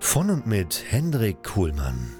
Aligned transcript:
Von 0.00 0.30
und 0.30 0.46
mit 0.46 0.84
Hendrik 0.88 1.42
Kuhlmann. 1.42 2.14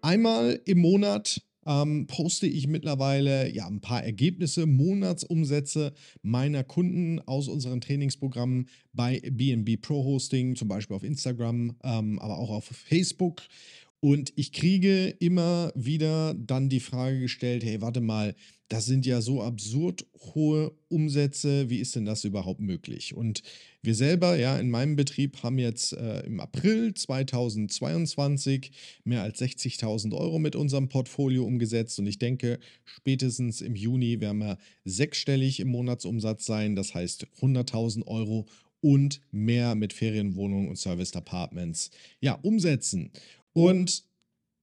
Einmal 0.00 0.60
im 0.64 0.78
Monat 0.78 1.42
ähm, 1.66 2.06
poste 2.06 2.46
ich 2.46 2.66
mittlerweile 2.66 3.50
ja 3.52 3.66
ein 3.66 3.80
paar 3.80 4.02
Ergebnisse, 4.02 4.66
Monatsumsätze 4.66 5.92
meiner 6.22 6.62
Kunden 6.62 7.20
aus 7.20 7.48
unseren 7.48 7.80
Trainingsprogrammen 7.80 8.68
bei 8.92 9.20
BNB 9.28 9.80
Pro 9.80 10.04
Hosting, 10.04 10.56
zum 10.56 10.68
Beispiel 10.68 10.96
auf 10.96 11.02
Instagram, 11.02 11.76
ähm, 11.82 12.18
aber 12.20 12.38
auch 12.38 12.50
auf 12.50 12.64
Facebook. 12.66 13.42
Und 14.04 14.34
ich 14.36 14.52
kriege 14.52 15.16
immer 15.18 15.72
wieder 15.74 16.34
dann 16.34 16.68
die 16.68 16.80
Frage 16.80 17.20
gestellt, 17.20 17.64
hey, 17.64 17.80
warte 17.80 18.02
mal, 18.02 18.34
das 18.68 18.84
sind 18.84 19.06
ja 19.06 19.22
so 19.22 19.40
absurd 19.40 20.04
hohe 20.34 20.74
Umsätze, 20.88 21.70
wie 21.70 21.78
ist 21.78 21.96
denn 21.96 22.04
das 22.04 22.24
überhaupt 22.24 22.60
möglich? 22.60 23.14
Und 23.14 23.42
wir 23.80 23.94
selber, 23.94 24.36
ja, 24.36 24.58
in 24.58 24.68
meinem 24.68 24.94
Betrieb 24.94 25.42
haben 25.42 25.58
jetzt 25.58 25.94
äh, 25.94 26.20
im 26.26 26.38
April 26.38 26.92
2022 26.92 28.72
mehr 29.04 29.22
als 29.22 29.40
60.000 29.40 30.14
Euro 30.14 30.38
mit 30.38 30.54
unserem 30.54 30.90
Portfolio 30.90 31.46
umgesetzt 31.46 31.98
und 31.98 32.06
ich 32.06 32.18
denke, 32.18 32.58
spätestens 32.84 33.62
im 33.62 33.74
Juni 33.74 34.20
werden 34.20 34.40
wir 34.40 34.58
sechsstellig 34.84 35.60
im 35.60 35.68
Monatsumsatz 35.68 36.44
sein, 36.44 36.76
das 36.76 36.94
heißt 36.94 37.26
100.000 37.40 38.06
Euro 38.06 38.44
und 38.82 39.22
mehr 39.30 39.74
mit 39.74 39.94
Ferienwohnungen 39.94 40.68
und 40.68 40.76
Serviced 40.76 41.16
Apartments 41.16 41.90
ja, 42.20 42.34
umsetzen. 42.34 43.10
Und 43.54 44.04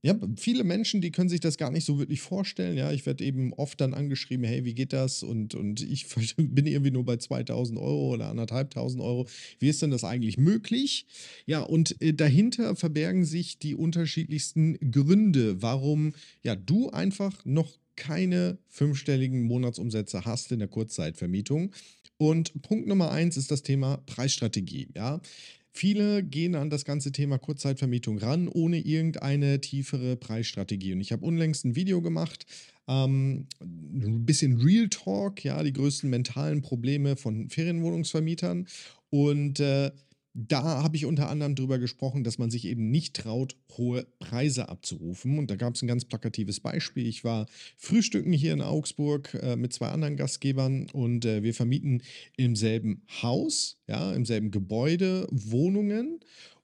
ja, 0.04 0.18
viele 0.36 0.64
Menschen, 0.64 1.00
die 1.00 1.12
können 1.12 1.30
sich 1.30 1.42
das 1.42 1.58
gar 1.58 1.70
nicht 1.70 1.86
so 1.86 2.00
wirklich 2.00 2.22
vorstellen. 2.22 2.76
Ja, 2.76 2.92
ich 2.92 3.06
werde 3.06 3.24
eben 3.24 3.54
oft 3.54 3.80
dann 3.80 3.94
angeschrieben, 3.94 4.44
hey, 4.44 4.66
wie 4.66 4.74
geht 4.74 4.94
das? 4.94 5.22
Und, 5.22 5.54
und 5.54 5.82
ich 5.82 6.08
bin 6.38 6.66
irgendwie 6.66 6.90
nur 6.92 7.06
bei 7.06 7.18
2000 7.18 7.78
Euro 7.78 8.14
oder 8.14 8.30
anderthalbtausend 8.30 9.02
Euro. 9.02 9.28
Wie 9.60 9.70
ist 9.70 9.82
denn 9.82 9.92
das 9.92 10.04
eigentlich 10.04 10.38
möglich? 10.38 11.06
Ja, 11.46 11.62
und 11.62 12.02
äh, 12.02 12.14
dahinter 12.14 12.76
verbergen 12.76 13.26
sich 13.26 13.60
die 13.60 13.76
unterschiedlichsten 13.76 14.78
Gründe, 14.92 15.62
warum 15.62 16.14
ja 16.42 16.56
du 16.56 16.90
einfach 16.90 17.46
noch 17.46 17.78
keine 17.96 18.58
fünfstelligen 18.70 19.44
Monatsumsätze 19.44 20.26
hast 20.26 20.52
in 20.52 20.60
der 20.60 20.68
Kurzzeitvermietung. 20.68 21.72
Und 22.18 22.60
Punkt 22.64 22.88
Nummer 22.88 23.12
eins 23.12 23.38
ist 23.38 23.52
das 23.52 23.62
Thema 23.62 23.98
Preisstrategie. 24.08 24.90
Ja, 24.96 25.22
Viele 25.72 26.24
gehen 26.24 26.56
an 26.56 26.70
das 26.70 26.84
ganze 26.84 27.12
Thema 27.12 27.38
Kurzzeitvermietung 27.38 28.18
ran, 28.18 28.48
ohne 28.48 28.80
irgendeine 28.80 29.62
tiefere 29.62 30.18
Preisstrategie. 30.18 30.94
Und 30.94 31.02
ich 31.02 31.12
habe 31.12 31.26
unlängst 31.26 31.64
ein 31.66 31.76
Video 31.76 32.02
gemacht, 32.02 32.46
ähm, 32.88 33.48
ein 33.62 34.26
bisschen 34.26 34.60
Real 34.60 34.90
Talk, 34.90 35.44
ja, 35.44 35.64
die 35.64 35.74
größten 35.74 36.10
mentalen 36.10 36.62
Probleme 36.62 37.16
von 37.16 37.50
Ferienwohnungsvermietern. 37.50 38.68
Und 39.10 39.60
äh, 39.60 39.92
da 40.34 40.84
habe 40.84 40.96
ich 40.96 41.06
unter 41.06 41.30
anderem 41.30 41.56
darüber 41.56 41.78
gesprochen, 41.78 42.24
dass 42.24 42.38
man 42.38 42.50
sich 42.50 42.66
eben 42.66 42.90
nicht 42.90 43.16
traut, 43.16 43.58
hohe 43.78 44.08
Preise 44.20 44.70
abzurufen. 44.70 45.38
Und 45.38 45.52
da 45.52 45.56
gab 45.56 45.76
es 45.76 45.82
ein 45.82 45.88
ganz 45.88 46.06
plakatives 46.06 46.62
Beispiel. 46.62 47.06
Ich 47.06 47.24
war 47.24 47.48
frühstücken 47.78 48.32
hier 48.32 48.54
in 48.54 48.62
Augsburg 48.62 49.34
äh, 49.42 49.56
mit 49.56 49.74
zwei 49.74 49.90
anderen 49.90 50.16
Gastgebern 50.16 50.88
und 50.94 51.26
äh, 51.26 51.44
wir 51.44 51.54
vermieten 51.54 52.02
im 52.38 52.56
selben 52.56 53.04
Haus, 53.22 53.78
ja, 53.88 54.14
im 54.14 54.26
selben 54.26 54.52
Gebäude 54.52 55.28
Wohnungen 55.32 56.20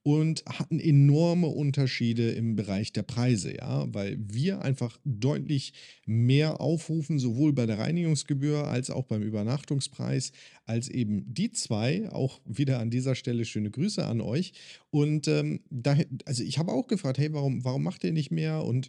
und 0.08 0.46
hatten 0.46 0.80
enorme 0.80 1.48
Unterschiede 1.48 2.32
im 2.32 2.56
Bereich 2.56 2.94
der 2.94 3.04
Preise, 3.04 3.54
ja, 3.54 3.94
weil 3.94 4.18
wir 4.18 4.62
einfach 4.62 4.98
deutlich 5.04 5.74
mehr 6.06 6.62
aufrufen, 6.62 7.20
sowohl 7.20 7.52
bei 7.52 7.66
der 7.66 7.80
Reinigungsgebühr 7.80 8.70
als 8.70 8.90
auch 8.90 9.04
beim 9.04 9.22
Übernachtungspreis, 9.22 10.32
als 10.66 10.88
eben 10.88 11.26
die 11.34 11.52
zwei. 11.52 12.10
Auch 12.10 12.40
wieder 12.46 12.80
an 12.80 12.90
dieser 12.90 13.16
Stelle 13.16 13.44
schöne 13.44 13.70
Grüße 13.70 14.06
an 14.06 14.22
euch. 14.22 14.54
Und 14.92 15.28
ähm, 15.28 15.60
da, 15.70 15.98
also 16.24 16.42
ich 16.42 16.58
habe 16.58 16.72
auch 16.72 16.88
gefragt, 16.88 17.18
hey, 17.18 17.34
warum, 17.34 17.66
warum 17.66 17.84
macht 17.84 18.06
ihr 18.06 18.14
nicht 18.14 18.32
mehr? 18.32 18.64
Und 18.64 18.88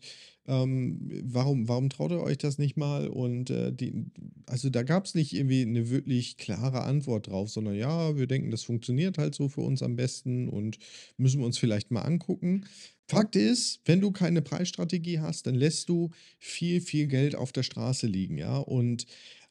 ähm, 0.48 1.10
warum, 1.24 1.68
warum 1.68 1.90
traut 1.90 2.10
ihr 2.10 2.22
euch 2.22 2.38
das 2.38 2.56
nicht 2.56 2.76
mal? 2.78 3.06
Und 3.06 3.50
äh, 3.50 3.70
die, 3.70 4.06
also 4.46 4.70
da 4.70 4.82
gab 4.82 5.04
es 5.04 5.14
nicht 5.14 5.34
irgendwie 5.34 5.60
eine 5.60 5.90
wirklich 5.90 6.38
klare 6.38 6.82
Antwort 6.82 7.26
drauf, 7.26 7.50
sondern 7.50 7.74
ja, 7.74 8.16
wir 8.16 8.26
denken, 8.26 8.50
das 8.50 8.62
funktioniert 8.62 9.18
halt 9.18 9.34
so 9.34 9.48
für 9.48 9.60
uns 9.60 9.82
am 9.82 9.96
besten 9.96 10.48
und 10.48 10.78
müssen 11.16 11.40
wir 11.40 11.46
uns 11.46 11.58
vielleicht 11.58 11.90
mal 11.90 12.02
angucken. 12.02 12.66
Fakt 13.06 13.36
ist, 13.36 13.80
wenn 13.86 14.00
du 14.00 14.10
keine 14.10 14.42
Preisstrategie 14.42 15.20
hast, 15.20 15.46
dann 15.46 15.54
lässt 15.54 15.88
du 15.88 16.10
viel, 16.38 16.80
viel 16.80 17.06
Geld 17.06 17.34
auf 17.34 17.52
der 17.52 17.62
Straße 17.62 18.06
liegen, 18.06 18.36
ja. 18.36 18.58
Und 18.58 19.06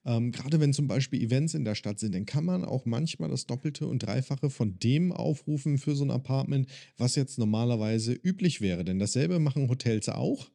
ähm, 0.05 0.31
gerade 0.31 0.59
wenn 0.59 0.73
zum 0.73 0.87
Beispiel 0.87 1.21
Events 1.21 1.53
in 1.53 1.65
der 1.65 1.75
Stadt 1.75 1.99
sind, 1.99 2.15
dann 2.15 2.25
kann 2.25 2.45
man 2.45 2.63
auch 2.63 2.85
manchmal 2.85 3.29
das 3.29 3.45
Doppelte 3.45 3.87
und 3.87 3.99
Dreifache 3.99 4.49
von 4.49 4.79
dem 4.79 5.11
aufrufen 5.11 5.77
für 5.77 5.95
so 5.95 6.05
ein 6.05 6.11
Apartment, 6.11 6.67
was 6.97 7.15
jetzt 7.15 7.37
normalerweise 7.37 8.13
üblich 8.13 8.61
wäre. 8.61 8.85
Denn 8.85 8.99
dasselbe 8.99 9.39
machen 9.39 9.69
Hotels 9.69 10.07
auch. 10.07 10.49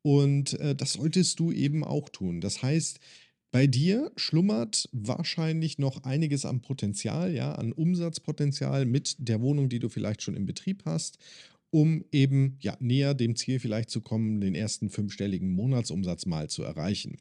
Und 0.00 0.58
äh, 0.60 0.74
das 0.74 0.94
solltest 0.94 1.38
du 1.38 1.52
eben 1.52 1.84
auch 1.84 2.08
tun. 2.08 2.40
Das 2.40 2.62
heißt, 2.62 2.98
bei 3.54 3.68
dir 3.68 4.10
schlummert 4.16 4.88
wahrscheinlich 4.90 5.78
noch 5.78 6.02
einiges 6.02 6.44
an 6.44 6.60
Potenzial, 6.60 7.32
ja, 7.32 7.52
an 7.52 7.70
Umsatzpotenzial 7.70 8.84
mit 8.84 9.14
der 9.20 9.40
Wohnung, 9.40 9.68
die 9.68 9.78
du 9.78 9.88
vielleicht 9.88 10.22
schon 10.22 10.34
im 10.34 10.44
Betrieb 10.44 10.82
hast, 10.86 11.18
um 11.70 12.04
eben 12.10 12.56
ja, 12.58 12.76
näher 12.80 13.14
dem 13.14 13.36
Ziel 13.36 13.60
vielleicht 13.60 13.90
zu 13.90 14.00
kommen, 14.00 14.40
den 14.40 14.56
ersten 14.56 14.90
fünfstelligen 14.90 15.52
Monatsumsatz 15.52 16.26
mal 16.26 16.50
zu 16.50 16.64
erreichen. 16.64 17.18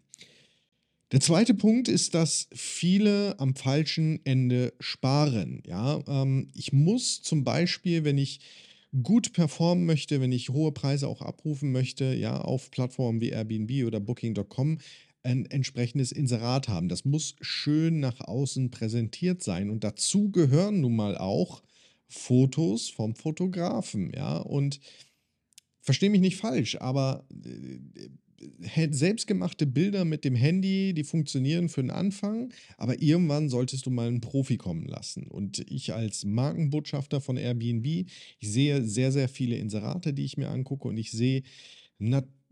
Der 1.11 1.19
zweite 1.19 1.53
Punkt 1.53 1.87
ist, 1.87 2.15
dass 2.15 2.47
viele 2.51 3.39
am 3.39 3.53
falschen 3.53 4.19
Ende 4.25 4.73
sparen. 4.79 5.61
Ja, 5.67 6.01
ähm, 6.07 6.47
ich 6.55 6.73
muss 6.73 7.21
zum 7.21 7.43
Beispiel, 7.43 8.05
wenn 8.05 8.17
ich 8.17 8.39
gut 9.03 9.33
performen 9.33 9.85
möchte, 9.85 10.19
wenn 10.19 10.31
ich 10.31 10.49
hohe 10.49 10.71
Preise 10.71 11.07
auch 11.07 11.21
abrufen 11.21 11.71
möchte, 11.71 12.15
ja, 12.15 12.41
auf 12.41 12.71
Plattformen 12.71 13.21
wie 13.21 13.29
Airbnb 13.29 13.85
oder 13.85 13.99
Booking.com, 13.99 14.79
ein 15.23 15.45
entsprechendes 15.45 16.11
Inserat 16.11 16.67
haben. 16.67 16.89
Das 16.89 17.05
muss 17.05 17.35
schön 17.41 17.99
nach 17.99 18.19
außen 18.19 18.71
präsentiert 18.71 19.41
sein. 19.41 19.69
Und 19.69 19.83
dazu 19.83 20.29
gehören 20.31 20.81
nun 20.81 20.95
mal 20.95 21.17
auch 21.17 21.63
Fotos 22.07 22.89
vom 22.89 23.15
Fotografen, 23.15 24.11
ja. 24.13 24.37
Und 24.37 24.79
verstehe 25.81 26.09
mich 26.09 26.21
nicht 26.21 26.37
falsch, 26.37 26.77
aber 26.79 27.25
äh, 27.45 28.89
selbstgemachte 28.91 29.65
Bilder 29.65 30.05
mit 30.05 30.25
dem 30.25 30.35
Handy, 30.35 30.93
die 30.93 31.03
funktionieren 31.03 31.69
für 31.69 31.81
den 31.81 31.91
Anfang, 31.91 32.51
aber 32.77 33.01
irgendwann 33.01 33.49
solltest 33.49 33.85
du 33.85 33.89
mal 33.89 34.07
einen 34.07 34.21
Profi 34.21 34.57
kommen 34.57 34.85
lassen. 34.85 35.27
Und 35.27 35.59
ich 35.71 35.93
als 35.93 36.25
Markenbotschafter 36.25 37.21
von 37.21 37.37
Airbnb, 37.37 37.85
ich 37.85 38.51
sehe 38.51 38.83
sehr, 38.83 39.11
sehr 39.11 39.29
viele 39.29 39.55
Inserate, 39.55 40.13
die 40.13 40.25
ich 40.25 40.37
mir 40.37 40.49
angucke 40.49 40.87
und 40.87 40.97
ich 40.97 41.11
sehe 41.11 41.43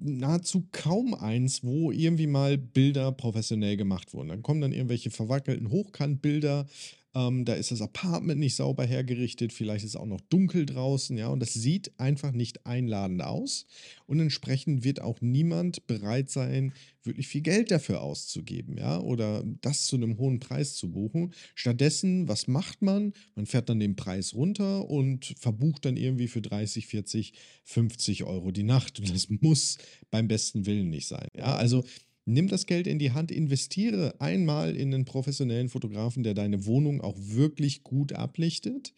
nahezu 0.01 0.67
kaum 0.71 1.13
eins, 1.13 1.63
wo 1.63 1.91
irgendwie 1.91 2.27
mal 2.27 2.57
Bilder 2.57 3.11
professionell 3.11 3.77
gemacht 3.77 4.13
wurden. 4.13 4.29
Dann 4.29 4.43
kommen 4.43 4.61
dann 4.61 4.73
irgendwelche 4.73 5.11
verwackelten 5.11 5.69
Hochkantbilder 5.69 6.65
Ähm, 7.13 7.43
da 7.45 7.53
ist 7.53 7.71
das 7.71 7.81
Apartment 7.81 8.39
nicht 8.39 8.55
sauber 8.55 8.85
hergerichtet, 8.85 9.51
vielleicht 9.51 9.83
ist 9.83 9.91
es 9.91 9.95
auch 9.95 10.05
noch 10.05 10.21
dunkel 10.21 10.65
draußen, 10.65 11.17
ja, 11.17 11.27
und 11.27 11.41
das 11.41 11.53
sieht 11.53 11.91
einfach 11.99 12.31
nicht 12.31 12.65
einladend 12.65 13.21
aus. 13.21 13.65
Und 14.05 14.19
entsprechend 14.19 14.83
wird 14.83 15.01
auch 15.01 15.19
niemand 15.19 15.87
bereit 15.87 16.29
sein, 16.29 16.73
wirklich 17.03 17.27
viel 17.27 17.41
Geld 17.41 17.71
dafür 17.71 18.01
auszugeben, 18.01 18.77
ja, 18.77 18.99
oder 18.99 19.43
das 19.61 19.85
zu 19.85 19.95
einem 19.95 20.17
hohen 20.17 20.39
Preis 20.39 20.75
zu 20.75 20.91
buchen. 20.91 21.33
Stattdessen, 21.55 22.27
was 22.27 22.47
macht 22.47 22.81
man? 22.81 23.13
Man 23.35 23.45
fährt 23.45 23.69
dann 23.69 23.79
den 23.79 23.95
Preis 23.95 24.33
runter 24.33 24.89
und 24.89 25.35
verbucht 25.37 25.85
dann 25.85 25.97
irgendwie 25.97 26.27
für 26.27 26.41
30, 26.41 26.87
40, 26.87 27.33
50 27.63 28.23
Euro 28.23 28.51
die 28.51 28.63
Nacht. 28.63 28.99
Und 28.99 29.13
das 29.13 29.29
muss 29.29 29.77
beim 30.11 30.27
besten 30.27 30.65
Willen 30.65 30.89
nicht 30.89 31.07
sein. 31.07 31.27
Ja, 31.35 31.55
also 31.55 31.83
Nimm 32.25 32.47
das 32.47 32.65
Geld 32.67 32.87
in 32.87 32.99
die 32.99 33.11
Hand, 33.11 33.31
investiere 33.31 34.19
einmal 34.19 34.75
in 34.75 34.93
einen 34.93 35.05
professionellen 35.05 35.69
Fotografen, 35.69 36.23
der 36.23 36.33
deine 36.33 36.65
Wohnung 36.65 37.01
auch 37.01 37.17
wirklich 37.17 37.83
gut 37.83 38.13
ablichtet, 38.13 38.93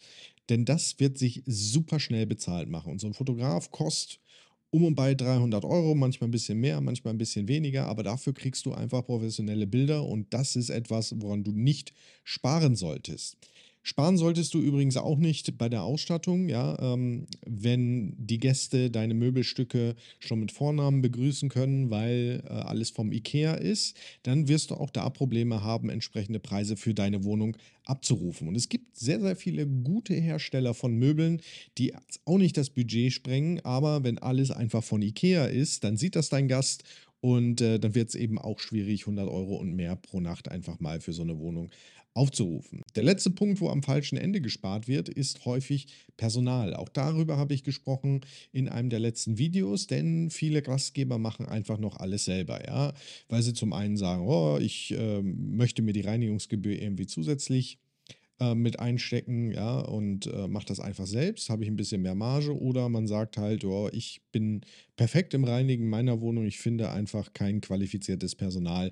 denn 0.50 0.66
das 0.66 1.00
wird 1.00 1.18
sich 1.18 1.42
super 1.46 2.00
schnell 2.00 2.25
bezahlt 2.25 2.70
machen. 2.70 2.92
Und 2.92 3.00
so 3.00 3.08
ein 3.08 3.14
Fotograf 3.14 3.72
kostet 3.72 4.20
um 4.72 4.86
und 4.86 4.96
bei 4.96 5.14
300 5.14 5.66
Euro, 5.66 5.94
manchmal 5.94 6.28
ein 6.30 6.31
bisschen 6.31 6.60
mehr, 6.60 6.81
manchmal 6.81 7.14
ein 7.14 7.20
bisschen 7.20 7.48
weniger, 7.48 7.86
aber 7.86 8.02
dafür 8.02 8.34
kriegst 8.34 8.66
du 8.66 8.74
einfach 8.74 9.06
professionelle 9.06 9.68
Bilder 9.68 10.04
und 10.04 10.34
das 10.34 10.56
ist 10.56 10.70
etwas, 10.70 11.14
woran 11.22 11.44
du 11.44 11.52
nicht 11.52 11.94
sparen 12.24 12.75
solltest. 12.75 13.38
Sparen 13.86 14.18
solltest 14.18 14.54
du 14.54 14.60
übrigens 14.60 14.96
auch 14.96 15.18
nicht 15.18 15.58
bei 15.58 15.68
der 15.68 15.84
Ausstattung, 15.84 16.48
ja, 16.48 16.78
ähm, 16.80 17.28
wenn 17.46 18.16
die 18.18 18.40
Gäste 18.40 18.90
deine 18.90 19.14
Möbelstücke 19.14 19.96
schon 20.20 20.40
mit 20.40 20.54
Vornamen 20.54 21.02
begrüßen 21.02 21.50
können, 21.50 21.90
weil 21.90 22.44
äh, 22.46 22.50
alles 22.50 22.92
vom 22.92 23.12
IKEA 23.12 23.56
ist, 23.56 23.98
dann 24.24 24.48
wirst 24.48 24.72
du 24.72 24.76
auch 24.76 24.90
da 24.90 25.10
Probleme 25.10 25.64
haben, 25.64 25.90
entsprechende 25.90 26.40
Preise 26.40 26.78
für 26.78 26.94
deine 26.94 27.26
Wohnung 27.26 27.58
abzurufen. 27.84 28.48
Und 28.48 28.56
es 28.56 28.70
gibt 28.70 28.96
sehr, 28.98 29.20
sehr 29.20 29.36
viele 29.36 29.68
gute 29.68 30.14
Hersteller 30.14 30.74
von 30.74 30.96
Möbeln, 30.96 31.42
die 31.78 31.94
auch 32.24 32.38
nicht 32.38 32.56
das 32.56 32.70
Budget 32.70 33.12
sprengen, 33.12 33.60
aber 33.66 34.06
wenn 34.06 34.18
alles 34.18 34.50
einfach 34.52 34.84
von 34.84 35.02
IKEA 35.02 35.46
ist, 35.46 35.84
dann 35.84 35.98
sieht 35.98 36.16
das 36.16 36.30
dein 36.30 36.48
Gast 36.48 36.86
und 37.20 37.62
äh, 37.62 37.80
dann 37.80 37.96
wird 37.96 38.10
es 38.10 38.16
eben 38.16 38.38
auch 38.38 38.60
schwierig, 38.60 39.04
100 39.04 39.30
Euro 39.30 39.56
und 39.56 39.76
mehr 39.76 39.96
pro 39.96 40.20
Nacht 40.20 40.50
einfach 40.50 40.80
mal 40.80 41.00
für 41.00 41.14
so 41.14 41.22
eine 41.22 41.40
Wohnung 41.40 41.70
aufzurufen. 42.13 42.81
Der 42.95 43.04
letzte 43.04 43.31
Punkt, 43.31 43.60
wo 43.60 43.69
am 43.69 43.81
falschen 43.81 44.18
Ende 44.18 44.39
gespart 44.39 44.88
wird, 44.88 45.10
ist 45.10 45.45
häufig 45.45 45.88
Personal. 46.15 46.75
Auch 46.75 46.89
darüber 46.89 47.38
habe 47.38 47.54
ich 47.54 47.63
gesprochen 47.63 48.21
in 48.51 48.69
einem 48.69 48.89
der 48.89 49.00
letzten 49.00 49.38
Videos, 49.38 49.88
denn 49.88 50.30
viele 50.30 50.62
Gastgeber 50.62 51.18
machen 51.18 51.48
einfach 51.48 51.80
noch 51.80 51.98
alles 51.98 52.25
selber, 52.25 52.65
ja, 52.65 52.94
weil 53.30 53.42
sie 53.42 53.54
zum 53.54 53.74
einen 53.74 53.98
sagen, 53.98 54.27
oh, 54.27 54.60
ich 54.60 54.92
äh, 54.92 55.21
möchte 55.21 55.81
mir 55.81 55.94
die 55.94 56.01
Reinigungsgebühr 56.01 56.80
irgendwie 56.80 57.07
zusätzlich 57.07 57.80
äh, 58.39 58.56
mit 58.56 58.80
einstecken, 58.80 59.51
ja, 59.51 59.80
und 59.80 60.27
äh, 60.27 60.48
mache 60.48 60.65
das 60.65 60.80
einfach 60.80 61.07
selbst, 61.07 61.50
habe 61.50 61.63
ich 61.63 61.69
ein 61.69 61.75
bisschen 61.75 62.01
mehr 62.01 62.15
Marge. 62.15 62.57
Oder 62.57 62.89
man 62.89 63.07
sagt 63.07 63.38
halt, 63.38 63.63
oh, 63.63 63.89
ich 63.92 64.21
bin 64.31 64.62
perfekt 64.95 65.33
im 65.33 65.44
Reinigen 65.44 65.89
meiner 65.89 66.19
Wohnung, 66.19 66.45
ich 66.45 66.57
finde 66.57 66.92
einfach 66.92 67.33
kein 67.33 67.62
qualifiziertes 67.62 68.36
Personal 68.36 68.92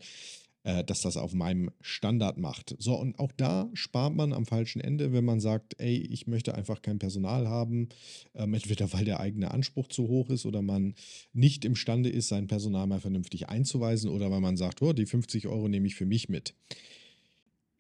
äh, 0.64 0.84
dass 0.84 1.02
das 1.02 1.18
auf 1.18 1.34
meinem 1.34 1.72
Standard 1.82 2.38
macht. 2.38 2.76
So, 2.80 2.96
und 2.96 3.18
auch 3.20 3.32
da 3.32 3.70
spart 3.74 4.14
man 4.14 4.34
am 4.34 4.46
falschen 4.46 4.82
Ende, 4.82 5.12
wenn 5.14 5.26
man 5.26 5.40
sagt, 5.40 5.76
ey, 5.80 5.98
ich 5.98 6.28
möchte 6.28 6.56
einfach 6.56 6.82
kein 6.82 7.00
Personal 7.00 7.48
haben, 7.48 7.90
ähm, 8.36 8.54
entweder 8.54 8.92
weil 8.94 9.06
der 9.06 9.20
eigene 9.20 9.52
Anspruch 9.52 9.88
zu 9.88 10.08
hoch 10.08 10.30
ist 10.30 10.46
oder 10.46 10.62
man 10.62 10.96
nicht 11.34 11.66
imstande 11.66 12.10
ist, 12.10 12.28
sein 12.28 12.48
Personal 12.48 12.88
mal 12.88 13.00
vernünftig 13.00 13.50
einzuweisen 13.50 14.10
oder 14.10 14.30
weil 14.32 14.42
man 14.42 14.58
sagt, 14.58 14.82
oh, 14.82 14.94
die 14.94 15.06
50 15.06 15.48
Euro 15.48 15.68
nehme 15.68 15.88
ich 15.88 15.96
für 15.96 16.06
mich 16.06 16.30
mit. 16.30 16.54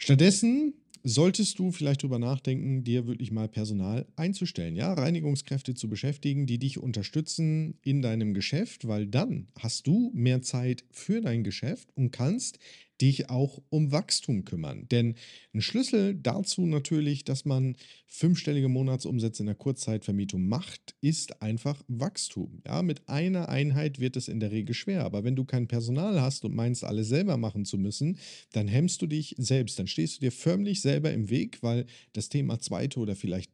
Stattdessen 0.03 0.73
solltest 1.03 1.59
du 1.59 1.71
vielleicht 1.71 2.01
drüber 2.01 2.17
nachdenken, 2.17 2.83
dir 2.83 3.05
wirklich 3.05 3.31
mal 3.31 3.47
Personal 3.47 4.07
einzustellen, 4.15 4.75
ja, 4.75 4.91
Reinigungskräfte 4.91 5.75
zu 5.75 5.89
beschäftigen, 5.89 6.47
die 6.47 6.57
dich 6.57 6.79
unterstützen 6.79 7.77
in 7.83 8.01
deinem 8.01 8.33
Geschäft, 8.33 8.87
weil 8.87 9.05
dann 9.05 9.47
hast 9.59 9.85
du 9.85 10.09
mehr 10.15 10.41
Zeit 10.41 10.85
für 10.89 11.21
dein 11.21 11.43
Geschäft 11.43 11.89
und 11.93 12.09
kannst 12.09 12.57
dich 13.01 13.29
auch 13.29 13.61
um 13.69 13.91
Wachstum 13.91 14.45
kümmern. 14.45 14.87
Denn 14.89 15.15
ein 15.53 15.61
Schlüssel 15.61 16.15
dazu 16.15 16.65
natürlich, 16.65 17.23
dass 17.23 17.45
man 17.45 17.75
fünfstellige 18.07 18.67
Monatsumsätze 18.67 19.43
in 19.43 19.47
der 19.47 19.55
Kurzzeitvermietung 19.55 20.47
macht, 20.47 20.95
ist 21.01 21.41
einfach 21.41 21.81
Wachstum. 21.87 22.61
Ja, 22.65 22.81
mit 22.81 23.07
einer 23.09 23.49
Einheit 23.49 23.99
wird 23.99 24.17
es 24.17 24.27
in 24.27 24.39
der 24.39 24.51
Regel 24.51 24.75
schwer, 24.75 25.03
aber 25.05 25.23
wenn 25.23 25.35
du 25.35 25.45
kein 25.45 25.67
Personal 25.67 26.21
hast 26.21 26.45
und 26.45 26.53
meinst, 26.53 26.83
alles 26.83 27.07
selber 27.07 27.37
machen 27.37 27.65
zu 27.65 27.77
müssen, 27.77 28.17
dann 28.51 28.67
hemmst 28.67 29.01
du 29.01 29.07
dich 29.07 29.35
selbst, 29.37 29.79
dann 29.79 29.87
stehst 29.87 30.17
du 30.17 30.21
dir 30.21 30.31
förmlich 30.31 30.81
selber 30.81 31.11
im 31.11 31.29
Weg, 31.29 31.63
weil 31.63 31.85
das 32.13 32.29
Thema 32.29 32.59
zweite 32.59 32.99
oder 32.99 33.15
vielleicht 33.15 33.51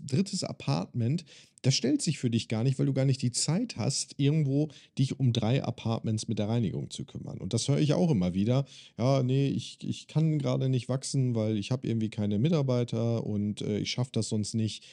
drittes 0.00 0.44
Apartment 0.44 1.24
das 1.64 1.74
stellt 1.74 2.02
sich 2.02 2.18
für 2.18 2.30
dich 2.30 2.48
gar 2.48 2.62
nicht, 2.62 2.78
weil 2.78 2.86
du 2.86 2.92
gar 2.92 3.06
nicht 3.06 3.22
die 3.22 3.32
Zeit 3.32 3.76
hast, 3.76 4.14
irgendwo 4.18 4.68
dich 4.98 5.18
um 5.18 5.32
drei 5.32 5.64
Apartments 5.64 6.28
mit 6.28 6.38
der 6.38 6.48
Reinigung 6.48 6.90
zu 6.90 7.06
kümmern. 7.06 7.38
Und 7.38 7.54
das 7.54 7.68
höre 7.68 7.78
ich 7.78 7.94
auch 7.94 8.10
immer 8.10 8.34
wieder. 8.34 8.66
Ja, 8.98 9.22
nee, 9.22 9.48
ich, 9.48 9.78
ich 9.82 10.06
kann 10.06 10.38
gerade 10.38 10.68
nicht 10.68 10.90
wachsen, 10.90 11.34
weil 11.34 11.56
ich 11.56 11.70
habe 11.70 11.86
irgendwie 11.88 12.10
keine 12.10 12.38
Mitarbeiter 12.38 13.24
und 13.24 13.62
äh, 13.62 13.78
ich 13.78 13.90
schaffe 13.90 14.10
das 14.12 14.28
sonst 14.28 14.54
nicht. 14.54 14.84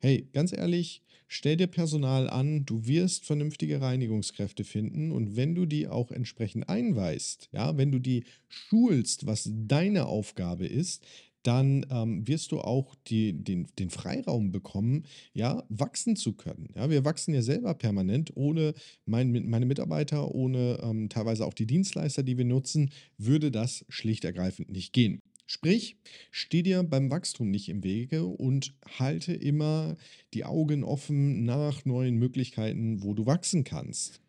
Hey, 0.00 0.28
ganz 0.32 0.52
ehrlich, 0.52 1.02
stell 1.28 1.56
dir 1.56 1.68
Personal 1.68 2.28
an, 2.28 2.66
du 2.66 2.86
wirst 2.86 3.24
vernünftige 3.24 3.80
Reinigungskräfte 3.80 4.64
finden 4.64 5.12
und 5.12 5.36
wenn 5.36 5.54
du 5.54 5.64
die 5.64 5.86
auch 5.86 6.10
entsprechend 6.10 6.68
einweist, 6.68 7.48
ja, 7.52 7.76
wenn 7.76 7.92
du 7.92 8.00
die 8.00 8.24
schulst, 8.48 9.26
was 9.26 9.48
deine 9.52 10.06
Aufgabe 10.06 10.66
ist, 10.66 11.04
dann 11.46 11.86
ähm, 11.90 12.26
wirst 12.26 12.52
du 12.52 12.60
auch 12.60 12.94
die, 13.06 13.32
den, 13.32 13.68
den 13.78 13.90
Freiraum 13.90 14.50
bekommen, 14.50 15.04
ja, 15.32 15.62
wachsen 15.68 16.16
zu 16.16 16.32
können. 16.32 16.70
Ja, 16.74 16.90
wir 16.90 17.04
wachsen 17.04 17.34
ja 17.34 17.42
selber 17.42 17.74
permanent. 17.74 18.32
Ohne 18.34 18.74
mein, 19.04 19.30
meine 19.48 19.66
Mitarbeiter, 19.66 20.34
ohne 20.34 20.80
ähm, 20.82 21.08
teilweise 21.08 21.46
auch 21.46 21.54
die 21.54 21.66
Dienstleister, 21.66 22.22
die 22.22 22.36
wir 22.36 22.44
nutzen, 22.44 22.90
würde 23.18 23.50
das 23.50 23.84
schlicht 23.88 24.24
ergreifend 24.24 24.70
nicht 24.70 24.92
gehen. 24.92 25.20
Sprich, 25.48 25.96
steh 26.32 26.62
dir 26.62 26.82
beim 26.82 27.08
Wachstum 27.08 27.50
nicht 27.50 27.68
im 27.68 27.84
Wege 27.84 28.24
und 28.24 28.74
halte 28.98 29.32
immer 29.32 29.96
die 30.34 30.44
Augen 30.44 30.82
offen 30.82 31.44
nach 31.44 31.84
neuen 31.84 32.16
Möglichkeiten, 32.16 33.04
wo 33.04 33.14
du 33.14 33.26
wachsen 33.26 33.62
kannst. 33.62 34.20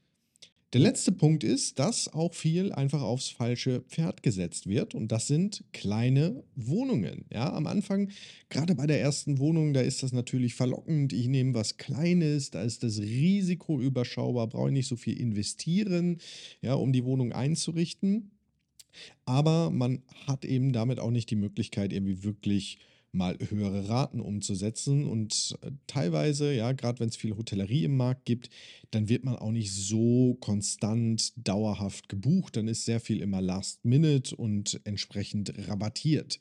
Der 0.73 0.81
letzte 0.81 1.13
Punkt 1.13 1.45
ist, 1.45 1.79
dass 1.79 2.13
auch 2.13 2.33
viel 2.33 2.73
einfach 2.73 3.01
aufs 3.01 3.29
falsche 3.29 3.81
Pferd 3.87 4.21
gesetzt 4.21 4.67
wird 4.67 4.95
und 4.95 5.13
das 5.13 5.27
sind 5.27 5.63
kleine 5.71 6.43
Wohnungen. 6.55 7.23
Ja, 7.31 7.53
am 7.53 7.67
Anfang, 7.67 8.11
gerade 8.49 8.75
bei 8.75 8.85
der 8.85 8.99
ersten 8.99 9.39
Wohnung, 9.39 9.73
da 9.73 9.79
ist 9.79 10.03
das 10.03 10.11
natürlich 10.11 10.55
verlockend. 10.55 11.13
Ich 11.13 11.29
nehme 11.29 11.53
was 11.53 11.77
Kleines, 11.77 12.51
da 12.51 12.63
ist 12.63 12.83
das 12.83 12.99
Risiko 12.99 13.79
überschaubar, 13.79 14.47
brauche 14.47 14.67
ich 14.67 14.73
nicht 14.73 14.87
so 14.87 14.97
viel 14.97 15.17
investieren, 15.17 16.17
ja, 16.61 16.73
um 16.73 16.91
die 16.91 17.05
Wohnung 17.05 17.31
einzurichten. 17.31 18.31
Aber 19.23 19.69
man 19.69 20.03
hat 20.25 20.43
eben 20.43 20.73
damit 20.73 20.99
auch 20.99 21.11
nicht 21.11 21.29
die 21.29 21.37
Möglichkeit, 21.37 21.93
irgendwie 21.93 22.25
wirklich 22.25 22.79
mal 23.17 23.37
höhere 23.49 23.89
Raten 23.89 24.21
umzusetzen. 24.21 25.05
Und 25.05 25.57
äh, 25.61 25.71
teilweise, 25.87 26.53
ja, 26.53 26.71
gerade 26.71 26.99
wenn 26.99 27.09
es 27.09 27.17
viel 27.17 27.35
Hotellerie 27.35 27.83
im 27.83 27.97
Markt 27.97 28.25
gibt, 28.25 28.49
dann 28.91 29.09
wird 29.09 29.25
man 29.25 29.35
auch 29.35 29.51
nicht 29.51 29.73
so 29.73 30.37
konstant 30.39 31.33
dauerhaft 31.35 32.09
gebucht. 32.09 32.55
Dann 32.55 32.67
ist 32.67 32.85
sehr 32.85 32.99
viel 32.99 33.21
immer 33.21 33.41
Last 33.41 33.83
Minute 33.83 34.35
und 34.35 34.79
entsprechend 34.85 35.53
rabattiert. 35.67 36.39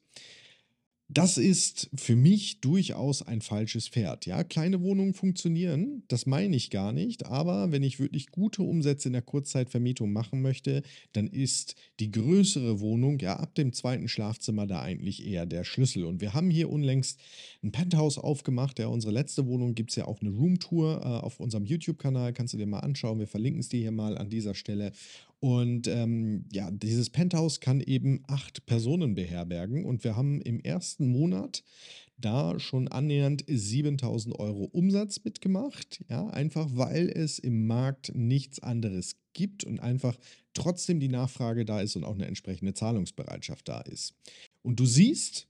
Das 1.09 1.39
ist 1.39 1.89
für 1.95 2.17
mich 2.17 2.61
durchaus 2.61 3.23
ein 3.23 3.41
falsches 3.41 3.87
Pferd. 3.87 4.27
Ja, 4.27 4.43
kleine 4.43 4.83
Wohnungen 4.83 5.15
funktionieren, 5.15 6.03
das 6.09 6.27
meine 6.27 6.57
ich 6.57 6.69
gar 6.71 6.93
nicht, 6.93 7.27
aber 7.27 7.71
wenn 7.71 7.85
ich 7.85 8.01
wirklich 8.01 8.33
gute 8.33 8.65
Umsätze 8.65 9.09
in 9.09 9.13
der 9.13 9.23
Kurzzeitvermietung 9.23 10.13
machen 10.13 10.43
möchte, 10.43 10.83
dann 11.13 11.29
ist 11.29 11.77
die 12.01 12.11
größere 12.11 12.81
Wohnung 12.81 13.21
ja 13.21 13.37
ab 13.37 13.55
dem 13.55 13.73
zweiten 13.73 14.09
Schlafzimmer 14.09 14.67
da 14.67 14.83
eigentlich 14.83 15.25
eher 15.25 15.47
der 15.47 15.63
Schlüssel. 15.63 16.05
Und 16.05 16.21
wir 16.21 16.35
haben 16.35 16.51
hier 16.51 16.71
unlängst 16.71 17.21
ein 17.63 17.71
Penthouse 17.71 18.19
aufgemacht. 18.19 18.81
Ja, 18.81 18.89
unsere 18.89 19.13
letzte 19.13 19.47
Wohnung 19.47 19.77
gibt 19.77 19.91
es 19.91 19.97
ja 19.97 20.07
auch 20.07 20.21
eine 20.21 20.31
Roomtour 20.31 21.03
äh, 21.03 21.25
auf 21.25 21.39
unserem 21.39 21.67
YouTube-Kanal, 21.67 22.33
kannst 22.33 22.55
du 22.55 22.59
dir 22.59 22.67
mal 22.67 22.81
anschauen. 22.81 23.21
Wir 23.21 23.29
verlinken 23.29 23.61
es 23.61 23.69
dir 23.69 23.79
hier 23.79 23.93
mal 23.93 24.19
an 24.19 24.29
dieser 24.29 24.55
Stelle. 24.55 24.91
Und 25.41 25.87
ähm, 25.87 26.47
ja, 26.53 26.71
dieses 26.71 27.11
Penthouse 27.11 27.61
kann 27.61 27.81
eben 27.81 28.23
acht 28.27 28.67
Personen 28.67 29.15
beherbergen. 29.15 29.85
Und 29.85 30.03
wir 30.03 30.17
haben 30.17 30.41
im 30.41 30.61
ersten 30.61 31.09
Monat 31.09 31.63
da 32.19 32.59
schon 32.59 32.89
annähernd 32.89 33.45
7000 33.47 34.39
Euro 34.39 34.65
Umsatz 34.65 35.23
mitgemacht. 35.25 36.05
Ja, 36.09 36.29
einfach 36.29 36.69
weil 36.73 37.09
es 37.09 37.39
im 37.39 37.67
Markt 37.67 38.15
nichts 38.15 38.61
anderes 38.61 39.17
gibt 39.35 39.65
und 39.65 39.81
einfach 39.81 40.17
trotzdem 40.55 41.01
die 41.01 41.09
Nachfrage 41.09 41.65
da 41.65 41.81
ist 41.81 41.97
und 41.97 42.05
auch 42.05 42.15
eine 42.15 42.27
entsprechende 42.27 42.73
Zahlungsbereitschaft 42.73 43.69
da 43.69 43.83
ist. 43.83 44.15
Und 44.63 44.81
du 44.81 44.87
siehst, 44.87 45.49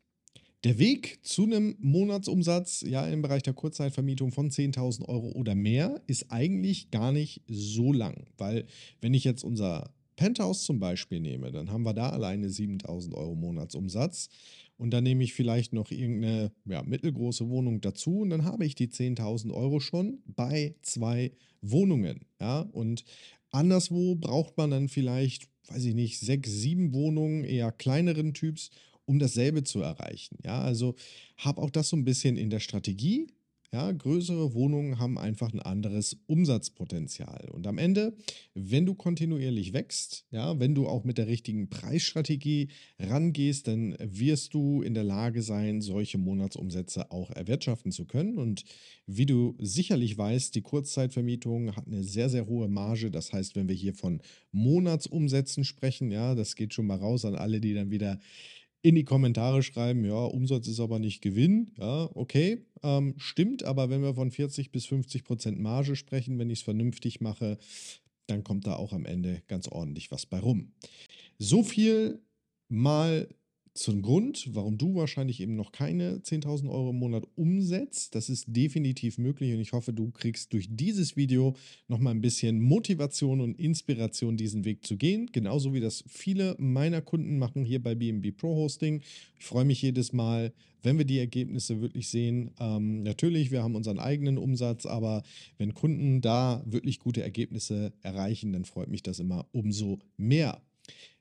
der 0.65 0.79
Weg 0.79 1.19
zu 1.23 1.45
einem 1.45 1.77
Monatsumsatz 1.79 2.83
ja 2.83 3.07
im 3.07 3.23
Bereich 3.23 3.43
der 3.43 3.53
Kurzzeitvermietung 3.53 4.33
von 4.33 4.51
10.000 4.51 5.09
Euro 5.09 5.31
oder 5.33 5.55
mehr 5.55 6.01
ist 6.07 6.31
eigentlich 6.31 6.91
gar 6.91 7.13
nicht 7.13 7.43
so 7.47 7.93
lang, 7.93 8.27
weil 8.37 8.67
wenn 9.01 9.15
ich 9.15 9.25
jetzt 9.25 9.45
unser 9.45 9.91
Penthouse 10.17 10.65
zum 10.65 10.81
Beispiel 10.81 11.21
nehme, 11.21 11.53
dann 11.53 11.71
haben 11.71 11.83
wir 11.83 11.93
da 11.93 12.11
alleine 12.11 12.49
7.000 12.49 13.15
Euro 13.15 13.35
Monatsumsatz 13.35 14.31
und 14.79 14.91
dann 14.91 15.05
nehme 15.05 15.23
ich 15.25 15.35
vielleicht 15.35 15.73
noch 15.73 15.91
irgendeine 15.91 16.53
ja, 16.65 16.83
mittelgroße 16.83 17.49
Wohnung 17.49 17.81
dazu 17.81 18.21
und 18.21 18.31
dann 18.31 18.45
habe 18.45 18.65
ich 18.65 18.75
die 18.75 18.89
10.000 18.89 19.53
Euro 19.53 19.79
schon 19.81 20.19
bei 20.27 20.75
zwei 20.83 21.33
Wohnungen. 21.61 22.27
Ja, 22.41 22.61
und 22.61 23.05
anderswo 23.51 24.15
braucht 24.15 24.57
man 24.57 24.71
dann 24.71 24.89
vielleicht, 24.89 25.49
weiß 25.69 25.85
ich 25.85 25.95
nicht, 25.95 26.19
sechs, 26.19 26.51
sieben 26.51 26.93
Wohnungen 26.93 27.45
eher 27.45 27.73
kleineren 27.73 28.35
Typs, 28.35 28.71
um 29.07 29.19
dasselbe 29.19 29.65
zu 29.65 29.81
erreichen. 29.81 30.37
Ja, 30.45 30.61
also 30.61 30.95
habe 31.39 31.63
auch 31.63 31.71
das 31.71 31.89
so 31.89 31.97
ein 31.97 32.05
bisschen 32.05 32.37
in 32.37 32.51
der 32.51 32.61
Strategie. 32.61 33.29
Ja, 33.73 33.91
größere 33.91 34.55
Wohnungen 34.55 34.99
haben 34.99 35.19
einfach 35.19 35.53
ein 35.53 35.61
anderes 35.61 36.17
Umsatzpotenzial. 36.27 37.51
Und 37.53 37.67
am 37.67 37.79
Ende, 37.79 38.17
wenn 38.55 38.87
du 38.87 38.95
kontinuierlich 38.95 39.73
wächst, 39.73 40.25
ja, 40.31 40.59
wenn 40.61 40.75
du 40.75 40.87
auch 40.87 41.05
mit 41.05 41.19
der 41.19 41.27
richtigen 41.27 41.69
Preisstrategie 41.69 42.69
rangehst, 42.99 43.67
dann 43.67 43.97
wirst 44.01 44.55
du 44.55 44.83
in 44.83 44.95
der 44.95 45.05
Lage 45.05 45.43
sein, 45.43 45.81
solche 45.83 46.17
Monatsumsätze 46.17 47.11
auch 47.11 47.31
erwirtschaften 47.31 47.91
zu 47.91 48.07
können. 48.07 48.39
Und 48.39 48.65
wie 49.07 49.27
du 49.27 49.57
sicherlich 49.59 50.17
weißt, 50.17 50.55
die 50.55 50.63
Kurzzeitvermietung 50.63 51.75
hat 51.75 51.87
eine 51.87 52.05
sehr, 52.05 52.31
sehr 52.31 52.47
hohe 52.47 52.69
Marge. 52.69 53.11
Das 53.11 53.33
heißt, 53.33 53.57
wenn 53.57 53.69
wir 53.69 53.77
hier 53.77 53.95
von 53.95 54.23
Monatsumsätzen 54.53 55.65
sprechen, 55.65 56.11
ja, 56.13 56.35
das 56.35 56.55
geht 56.55 56.73
schon 56.73 56.87
mal 56.87 56.99
raus 56.99 57.25
an 57.25 57.35
alle, 57.35 57.61
die 57.61 57.75
dann 57.75 57.91
wieder 57.91 58.21
in 58.87 58.95
die 58.95 59.02
Kommentare 59.02 59.64
schreiben, 59.64 60.05
ja, 60.05 60.14
Umsatz 60.14 60.69
ist 60.69 60.78
aber 60.78 61.00
nicht 61.00 61.21
Gewinn. 61.21 61.73
Ja, 61.76 62.09
okay, 62.14 62.64
ähm, 62.85 63.14
stimmt, 63.16 63.64
aber 63.64 63.90
wenn 63.90 64.00
wir 64.00 64.14
von 64.14 64.31
40 64.31 64.71
bis 64.71 64.87
50 64.87 65.25
Prozent 65.25 65.59
Marge 65.59 65.97
sprechen, 65.97 66.38
wenn 66.38 66.50
ich 66.50 66.61
es 66.61 66.64
vernünftig 66.64 67.21
mache, 67.21 67.59
dann 68.28 68.45
kommt 68.45 68.64
da 68.69 68.76
auch 68.76 68.93
am 68.93 69.05
Ende 69.05 69.43
ganz 69.49 69.66
ordentlich 69.66 70.12
was 70.12 70.25
bei 70.26 70.38
rum. 70.38 70.71
So 71.37 71.64
viel 71.64 72.21
mal 72.69 73.26
zum 73.76 74.02
Grund, 74.02 74.49
warum 74.54 74.78
du 74.78 74.95
wahrscheinlich 74.95 75.40
eben 75.40 75.54
noch 75.54 75.73
keine 75.73 76.18
10.000 76.18 76.68
Euro 76.68 76.90
im 76.90 76.99
Monat 76.99 77.25
umsetzt. 77.37 78.14
Das 78.14 78.28
ist 78.28 78.47
definitiv 78.49 79.18
möglich 79.18 79.52
und 79.52 79.61
ich 79.61 79.73
hoffe, 79.73 79.92
du 79.92 80.11
kriegst 80.11 80.52
durch 80.52 80.68
dieses 80.71 81.16
Video 81.16 81.54
nochmal 81.88 82.14
ein 82.14 82.21
bisschen 82.21 82.61
Motivation 82.61 83.40
und 83.40 83.59
Inspiration, 83.59 84.37
diesen 84.37 84.64
Weg 84.64 84.87
zu 84.87 84.97
gehen. 84.97 85.30
Genauso 85.33 85.75
wie 85.75 85.80
das 85.80 86.04
viele 86.09 86.56
meiner 86.59 87.02
Kunden 87.02 87.38
machen 87.38 87.64
hier 87.64 87.83
bei 87.83 87.95
BNB 87.95 88.37
Pro 88.37 88.54
Hosting. 88.56 89.02
Ich 89.38 89.45
freue 89.45 89.64
mich 89.64 89.83
jedes 89.83 90.12
Mal, 90.12 90.52
wenn 90.83 90.99
wir 90.99 91.04
die 91.04 91.18
Ergebnisse 91.18 91.80
wirklich 91.80 92.09
sehen. 92.09 92.52
Ähm, 92.59 93.02
natürlich, 93.02 93.50
wir 93.50 93.62
haben 93.62 93.75
unseren 93.75 93.99
eigenen 93.99 94.38
Umsatz, 94.38 94.87
aber 94.87 95.23
wenn 95.59 95.75
Kunden 95.75 96.21
da 96.21 96.62
wirklich 96.64 97.00
gute 97.00 97.23
Ergebnisse 97.23 97.92
erreichen, 98.02 98.52
dann 98.52 98.64
freut 98.64 98.88
mich 98.88 99.02
das 99.02 99.18
immer 99.18 99.47
umso 99.52 99.99
mehr. 100.16 100.62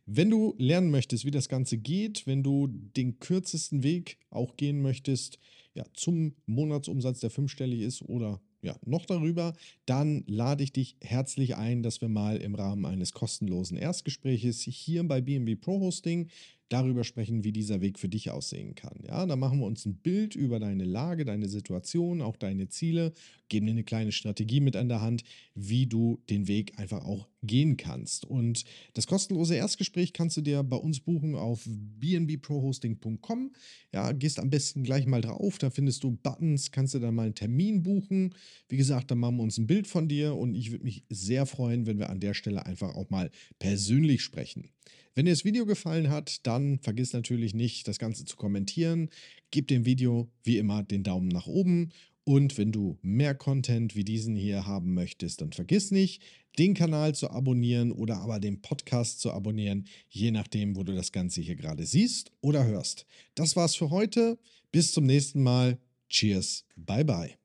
Wenn 0.05 0.29
du 0.29 0.53
lernen 0.59 0.91
möchtest, 0.91 1.25
wie 1.25 1.31
das 1.31 1.49
Ganze 1.49 1.77
geht, 1.77 2.27
wenn 2.27 2.43
du 2.43 2.67
den 2.67 3.19
kürzesten 3.19 3.81
Weg 3.81 4.17
auch 4.29 4.55
gehen 4.55 4.81
möchtest, 4.81 5.39
ja, 5.73 5.83
zum 5.93 6.35
Monatsumsatz, 6.45 7.19
der 7.19 7.31
fünfstellig 7.31 7.81
ist 7.81 8.03
oder 8.03 8.39
ja, 8.61 8.75
noch 8.85 9.05
darüber, 9.05 9.53
dann 9.85 10.23
lade 10.27 10.63
ich 10.63 10.73
dich 10.73 10.95
herzlich 11.01 11.55
ein, 11.55 11.83
dass 11.83 12.01
wir 12.01 12.09
mal 12.09 12.37
im 12.37 12.55
Rahmen 12.55 12.85
eines 12.85 13.13
kostenlosen 13.13 13.77
Erstgespräches 13.77 14.61
hier 14.61 15.03
bei 15.07 15.21
BNB 15.21 15.59
Pro 15.59 15.79
Hosting 15.79 16.29
darüber 16.69 17.03
sprechen, 17.03 17.43
wie 17.43 17.51
dieser 17.51 17.81
Weg 17.81 17.99
für 17.99 18.09
dich 18.09 18.31
aussehen 18.31 18.75
kann. 18.75 19.03
Ja, 19.07 19.25
da 19.25 19.35
machen 19.35 19.59
wir 19.59 19.67
uns 19.67 19.85
ein 19.85 19.95
Bild 19.97 20.35
über 20.35 20.59
deine 20.59 20.83
Lage, 20.83 21.23
deine 21.23 21.47
Situation, 21.47 22.21
auch 22.21 22.37
deine 22.37 22.69
Ziele, 22.69 23.13
geben 23.49 23.67
dir 23.67 23.73
eine 23.73 23.83
kleine 23.83 24.11
Strategie 24.11 24.59
mit 24.59 24.75
an 24.75 24.89
der 24.89 25.01
Hand, 25.01 25.23
wie 25.53 25.85
du 25.85 26.19
den 26.29 26.47
Weg 26.47 26.79
einfach 26.79 27.05
auch 27.05 27.27
gehen 27.43 27.77
kannst. 27.77 28.25
Und 28.25 28.65
das 28.93 29.05
kostenlose 29.05 29.55
Erstgespräch 29.55 30.13
kannst 30.13 30.37
du 30.37 30.41
dir 30.41 30.63
bei 30.63 30.77
uns 30.77 30.99
buchen 30.99 31.35
auf 31.35 31.63
bnbprohosting.com. 31.67 33.51
Ja, 33.93 34.11
gehst 34.11 34.39
am 34.39 34.49
besten 34.49 34.83
gleich 34.83 35.05
mal 35.05 35.21
drauf, 35.21 35.59
da 35.59 35.69
findest 35.69 36.03
du 36.03 36.11
Buttons, 36.11 36.71
kannst 36.71 36.95
du 36.95 36.99
dann 36.99 37.13
mal 37.13 37.27
einen 37.27 37.35
Termin 37.35 37.83
buchen. 37.83 38.33
Wie 38.69 38.77
gesagt, 38.77 39.11
dann 39.11 39.19
machen 39.19 39.37
wir 39.37 39.43
uns 39.43 39.59
ein 39.59 39.67
Bild 39.67 39.85
von 39.85 40.07
dir 40.07 40.35
und 40.35 40.55
ich 40.55 40.71
würde 40.71 40.83
mich 40.83 41.03
sehr 41.09 41.45
freuen, 41.45 41.85
wenn 41.85 41.99
wir 41.99 42.09
an 42.09 42.19
der 42.19 42.33
Stelle 42.33 42.65
einfach 42.65 42.95
auch 42.95 43.11
mal 43.11 43.29
persönlich 43.59 44.23
sprechen. 44.23 44.69
Wenn 45.15 45.25
dir 45.25 45.31
das 45.31 45.45
Video 45.45 45.65
gefallen 45.65 46.09
hat, 46.09 46.45
dann 46.45 46.79
vergiss 46.79 47.13
natürlich 47.13 47.53
nicht, 47.53 47.87
das 47.87 47.99
Ganze 47.99 48.25
zu 48.25 48.35
kommentieren. 48.35 49.09
Gib 49.49 49.69
dem 49.69 49.85
Video 49.85 50.29
wie 50.43 50.57
immer 50.57 50.83
den 50.83 51.03
Daumen 51.03 51.29
nach 51.29 51.47
oben. 51.47 51.89
Und 52.25 52.57
wenn 52.57 52.73
du 52.73 52.97
mehr 53.01 53.33
Content 53.33 53.95
wie 53.95 54.03
diesen 54.03 54.35
hier 54.35 54.65
haben 54.65 54.93
möchtest, 54.93 55.41
dann 55.41 55.53
vergiss 55.53 55.91
nicht, 55.91 56.21
den 56.57 56.73
Kanal 56.73 57.15
zu 57.15 57.29
abonnieren 57.29 57.91
oder 57.91 58.17
aber 58.17 58.39
den 58.39 58.61
Podcast 58.61 59.21
zu 59.21 59.31
abonnieren, 59.31 59.87
je 60.09 60.31
nachdem, 60.31 60.75
wo 60.75 60.83
du 60.83 60.93
das 60.93 61.11
Ganze 61.11 61.41
hier 61.41 61.55
gerade 61.55 61.85
siehst 61.85 62.31
oder 62.41 62.65
hörst. 62.65 63.05
Das 63.35 63.55
war's 63.55 63.75
für 63.75 63.91
heute. 63.91 64.37
Bis 64.71 64.91
zum 64.91 65.05
nächsten 65.05 65.43
Mal. 65.43 65.77
Cheers. 66.09 66.65
Bye 66.75 67.05
bye. 67.05 67.44